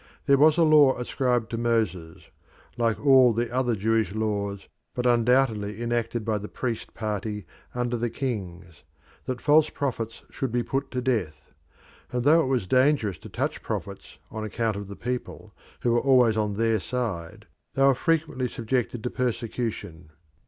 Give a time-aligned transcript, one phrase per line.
[0.25, 2.23] There was a law ascribed to Moses
[2.75, 8.09] like all the other Jewish laws, but undoubtedly enacted by the priest party under the
[8.09, 8.81] kings
[9.25, 11.51] that false prophets should be put to death;
[12.11, 15.99] and though it was dangerous to touch prophets on account of the people, who were
[16.01, 17.45] always on their side,
[17.75, 20.09] they were frequently subjected to persecution.